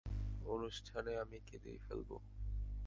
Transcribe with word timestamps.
অনুষ্ঠানে 0.45 1.11
আমি 1.17 1.37
কেঁদেই 1.45 1.77
ফেলব। 1.77 2.09